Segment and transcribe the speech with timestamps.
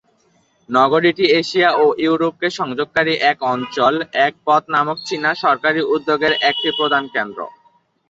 [0.69, 3.93] নগরীটি Asia ও ইউরোপকে সংযোগকারী এক অঞ্চল,
[4.25, 7.39] এক পথ নামক চীনা সরকারী উদ্যোগের একটি প্রধান কেন্দ্র।